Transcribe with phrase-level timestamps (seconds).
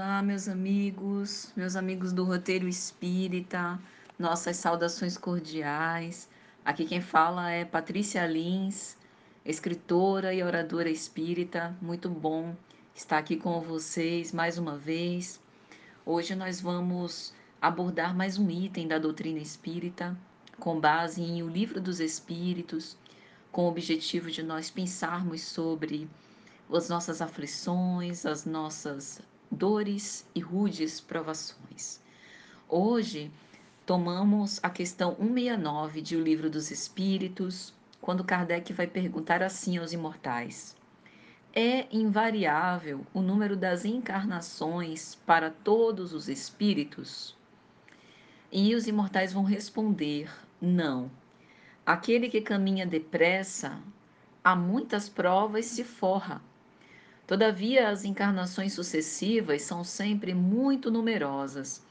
[0.00, 3.80] Olá, meus amigos, meus amigos do Roteiro Espírita,
[4.16, 6.28] nossas saudações cordiais.
[6.64, 8.96] Aqui quem fala é Patrícia Lins,
[9.44, 11.76] escritora e oradora espírita.
[11.82, 12.54] Muito bom
[12.94, 15.40] estar aqui com vocês mais uma vez.
[16.06, 20.16] Hoje nós vamos abordar mais um item da doutrina espírita,
[20.60, 22.96] com base em O Livro dos Espíritos,
[23.50, 26.08] com o objetivo de nós pensarmos sobre
[26.72, 29.20] as nossas aflições, as nossas
[29.58, 32.00] dores e rudes provações.
[32.68, 33.28] Hoje
[33.84, 39.92] tomamos a questão 169 de O Livro dos Espíritos, quando Kardec vai perguntar assim aos
[39.92, 40.76] imortais:
[41.52, 47.36] É invariável o número das encarnações para todos os espíritos?
[48.52, 50.30] E os imortais vão responder:
[50.60, 51.10] Não.
[51.84, 53.76] Aquele que caminha depressa,
[54.44, 56.40] a muitas provas se forra
[57.28, 61.82] Todavia, as encarnações sucessivas são sempre muito numerosas,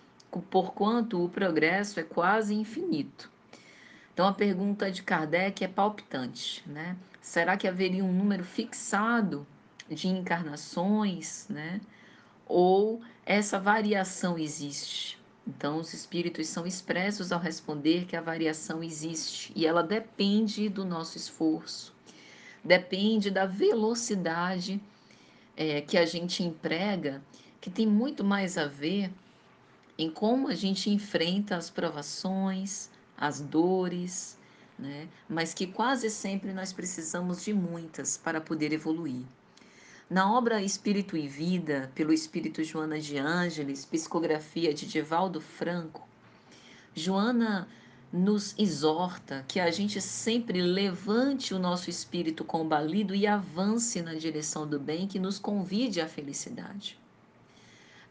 [0.49, 3.29] porquanto o progresso é quase infinito.
[4.11, 6.97] Então, a pergunta de Kardec é palpitante, né?
[7.21, 9.45] Será que haveria um número fixado
[9.87, 11.81] de encarnações, né?
[12.47, 15.19] Ou essa variação existe?
[15.45, 20.83] Então, os espíritos são expressos ao responder que a variação existe e ela depende do
[20.83, 21.93] nosso esforço,
[22.63, 24.81] depende da velocidade
[25.57, 27.21] é, que a gente emprega,
[27.59, 29.11] que tem muito mais a ver
[29.97, 34.37] em como a gente enfrenta as provações, as dores,
[34.77, 35.07] né?
[35.27, 39.25] mas que quase sempre nós precisamos de muitas para poder evoluir.
[40.07, 46.07] Na obra Espírito e Vida, pelo Espírito Joana de Ângeles, psicografia de Divaldo Franco,
[46.95, 47.67] Joana
[48.11, 54.65] nos exorta que a gente sempre levante o nosso espírito combalido e avance na direção
[54.65, 56.97] do bem que nos convide à felicidade.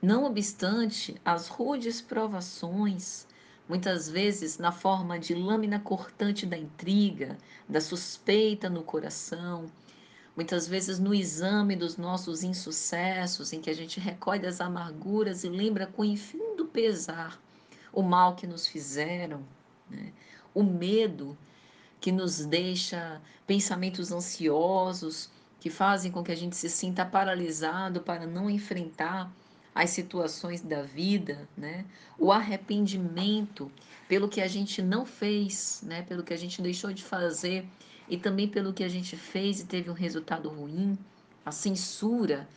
[0.01, 3.27] Não obstante as rudes provações,
[3.67, 9.65] muitas vezes na forma de lâmina cortante da intriga, da suspeita no coração,
[10.37, 15.49] muitas vezes no exame dos nossos insucessos, em que a gente recolhe as amarguras e
[15.49, 17.41] lembra com infindo pesar
[17.91, 19.43] o mal que nos fizeram,
[19.91, 20.13] né?
[20.55, 21.37] O medo
[22.01, 25.31] que nos deixa pensamentos ansiosos,
[25.61, 29.31] que fazem com que a gente se sinta paralisado para não enfrentar
[29.75, 31.85] as situações da vida, né?
[32.19, 33.71] O arrependimento
[34.09, 36.03] pelo que a gente não fez, né?
[36.03, 37.67] Pelo que a gente deixou de fazer
[38.09, 40.97] e também pelo que a gente fez e teve um resultado ruim,
[41.45, 42.49] a censura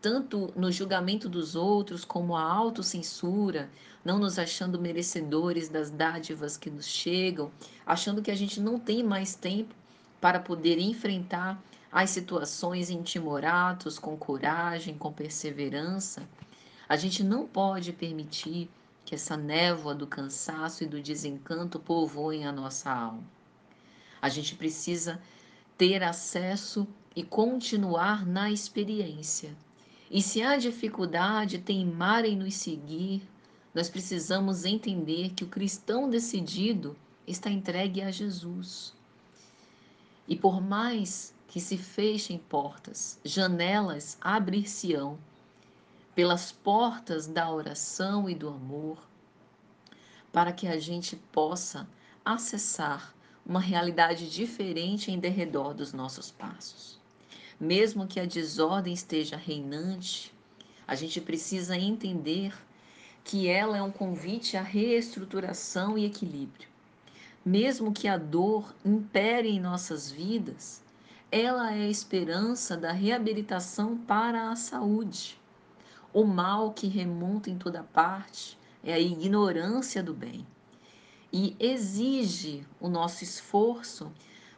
[0.00, 3.70] tanto no julgamento dos outros como a autocensura,
[4.04, 7.50] não nos achando merecedores das dádivas que nos chegam,
[7.84, 9.74] achando que a gente não tem mais tempo
[10.20, 16.28] para poder enfrentar as situações em timoratos com coragem, com perseverança.
[16.88, 18.70] A gente não pode permitir
[19.04, 23.24] que essa névoa do cansaço e do desencanto povoem a nossa alma.
[24.20, 25.20] A gente precisa
[25.78, 29.56] ter acesso e continuar na experiência
[30.10, 33.22] e se há dificuldade teimar em nos seguir,
[33.74, 36.96] nós precisamos entender que o cristão decidido
[37.26, 38.94] está entregue a Jesus.
[40.28, 45.18] E por mais que se fechem portas, janelas abrir-se-ão
[46.14, 48.98] pelas portas da oração e do amor,
[50.32, 51.88] para que a gente possa
[52.24, 53.14] acessar
[53.44, 56.98] uma realidade diferente em derredor dos nossos passos.
[57.58, 60.32] Mesmo que a desordem esteja reinante,
[60.86, 62.54] a gente precisa entender
[63.24, 66.68] que ela é um convite à reestruturação e equilíbrio.
[67.44, 70.82] Mesmo que a dor impere em nossas vidas,
[71.30, 75.40] ela é a esperança da reabilitação para a saúde.
[76.12, 80.46] O mal que remonta em toda parte é a ignorância do bem
[81.32, 84.12] e exige o nosso esforço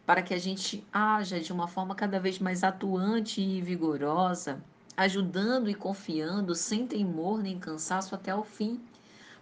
[0.09, 4.65] para que a gente haja de uma forma cada vez mais atuante e vigorosa,
[4.97, 8.81] ajudando e confiando sem temor nem cansaço até o fim.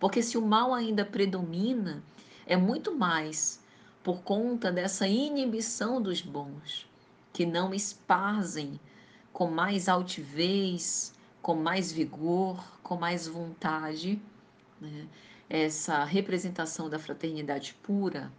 [0.01, 2.03] Porque se o mal ainda predomina,
[2.45, 3.63] é muito mais
[4.03, 6.91] por conta dessa inibição dos bons,
[7.33, 8.81] que não esparzem
[9.33, 14.21] com mais altivez, com mais vigor, com mais vontade,
[14.81, 15.07] né?
[15.49, 18.33] essa representação da fraternidade pura,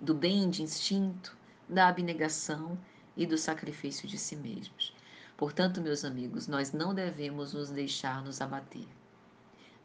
[0.00, 1.36] do bem de instinto,
[1.68, 2.78] da abnegação
[3.16, 4.94] e do sacrifício de si mesmos.
[5.36, 8.86] Portanto, meus amigos, nós não devemos nos deixar nos abater.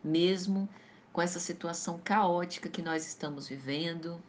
[0.03, 0.69] Mesmo
[1.11, 4.21] com essa situação caótica que nós estamos vivendo,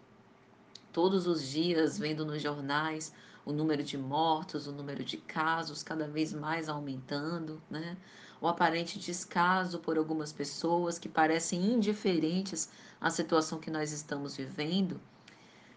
[0.93, 3.13] todos os dias vendo nos jornais
[3.45, 7.97] o número de mortos, o número de casos cada vez mais aumentando, né?
[8.41, 12.69] o aparente descaso por algumas pessoas que parecem indiferentes
[13.01, 15.01] à situação que nós estamos vivendo,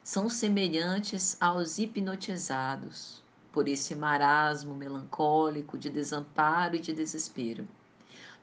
[0.06, 7.68] são semelhantes aos hipnotizados por esse marasmo melancólico de desamparo e de desespero.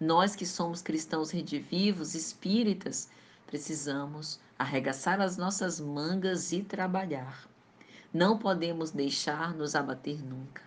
[0.01, 3.09] Nós que somos cristãos redivivos, espíritas,
[3.47, 7.49] precisamos arregaçar as nossas mangas e trabalhar.
[8.13, 10.63] Não podemos deixar nos abater nunca.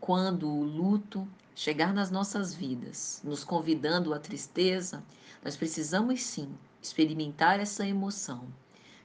[0.00, 5.04] Quando o luto chegar nas nossas vidas, nos convidando à tristeza,
[5.44, 6.48] nós precisamos sim
[6.80, 8.48] experimentar essa emoção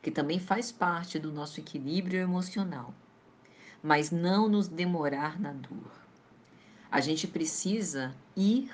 [0.05, 2.93] que também faz parte do nosso equilíbrio emocional,
[3.81, 5.91] mas não nos demorar na dor.
[6.91, 8.71] A gente precisa ir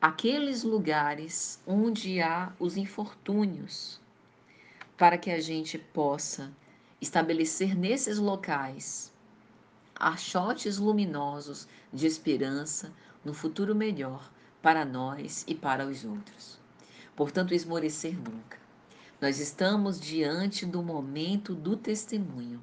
[0.00, 4.00] àqueles lugares onde há os infortúnios,
[4.96, 6.52] para que a gente possa
[7.00, 9.12] estabelecer nesses locais
[9.96, 12.92] achotes luminosos de esperança
[13.24, 14.30] no futuro melhor
[14.62, 16.60] para nós e para os outros.
[17.16, 18.61] Portanto, esmorecer nunca.
[19.22, 22.60] Nós estamos diante do momento do testemunho.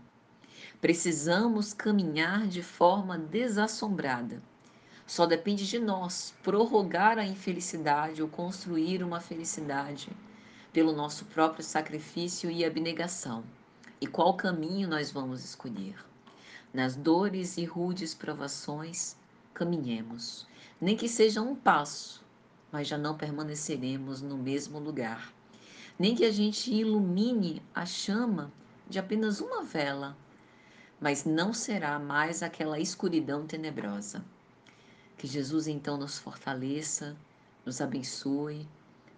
[0.81, 4.44] Precisamos caminhar de forma desassombrada.
[5.07, 10.09] Só depende de nós prorrogar a infelicidade ou construir uma felicidade
[10.73, 13.45] pelo nosso próprio sacrifício e abnegação.
[14.01, 15.95] E qual caminho nós vamos escolher?
[16.73, 19.15] Nas dores e rudes provações,
[19.53, 20.45] caminhemos,
[20.81, 22.21] nem que seja um passo,
[22.69, 25.38] mas já não permaneceremos no mesmo lugar
[25.99, 28.49] nem que a gente ilumine a chama
[28.89, 30.17] de apenas uma vela,
[30.99, 34.23] mas não será mais aquela escuridão tenebrosa.
[35.17, 37.17] Que Jesus então nos fortaleça,
[37.65, 38.65] nos abençoe,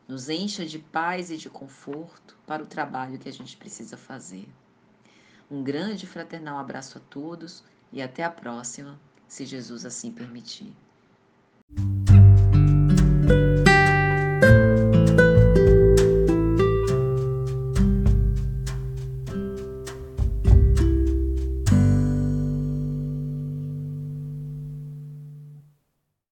[0.08, 4.50] nos encha de paz e de conforto para o trabalho que a gente precisa fazer.
[5.50, 7.64] Um grande fraternal abraço a todos
[7.94, 10.74] e até a próxima, se Jesus assim permitir.